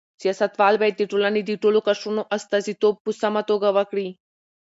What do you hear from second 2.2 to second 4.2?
استازیتوب په سمه توګه وکړي.